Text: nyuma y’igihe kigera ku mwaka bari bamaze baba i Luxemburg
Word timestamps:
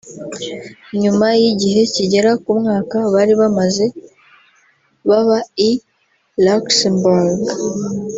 nyuma 1.01 1.27
y’igihe 1.41 1.81
kigera 1.93 2.31
ku 2.43 2.49
mwaka 2.59 2.97
bari 3.13 3.33
bamaze 3.41 3.85
baba 5.09 5.37
i 5.69 5.71
Luxemburg 6.45 7.39